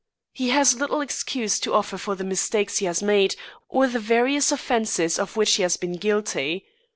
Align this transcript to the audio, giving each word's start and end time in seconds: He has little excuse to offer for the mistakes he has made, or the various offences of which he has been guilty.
He 0.31 0.49
has 0.49 0.79
little 0.79 0.99
excuse 0.99 1.59
to 1.59 1.75
offer 1.75 1.95
for 1.95 2.15
the 2.15 2.23
mistakes 2.23 2.79
he 2.79 2.87
has 2.87 3.03
made, 3.03 3.35
or 3.69 3.85
the 3.85 3.99
various 3.99 4.51
offences 4.51 5.19
of 5.19 5.37
which 5.37 5.57
he 5.57 5.61
has 5.61 5.77
been 5.77 5.93
guilty. 5.97 6.65